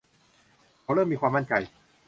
[0.81, 1.53] เขาเริ่มมีความมั่นใจ